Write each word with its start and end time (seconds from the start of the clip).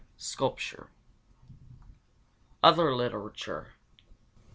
5. 0.15 0.19
Sculpture. 0.19 0.87
_Other 2.63 2.97
literature. 2.97 3.73